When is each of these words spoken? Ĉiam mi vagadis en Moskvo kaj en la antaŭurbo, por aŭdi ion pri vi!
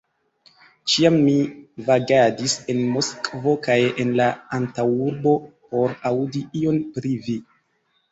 Ĉiam 0.91 1.17
mi 1.25 1.33
vagadis 1.89 2.55
en 2.73 2.79
Moskvo 2.95 3.53
kaj 3.67 3.75
en 4.05 4.13
la 4.21 4.27
antaŭurbo, 4.61 5.35
por 5.75 5.93
aŭdi 6.11 6.43
ion 6.63 6.81
pri 6.97 7.13
vi! 7.29 7.37